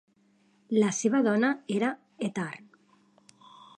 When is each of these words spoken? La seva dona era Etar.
La 0.77 0.87
seva 0.99 1.21
dona 1.27 1.51
era 1.75 1.91
Etar. 2.29 2.51